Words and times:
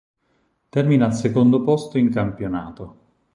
Termina 0.69 1.05
al 1.05 1.13
secondo 1.13 1.61
posto 1.61 1.99
in 1.99 2.09
campionato. 2.09 2.97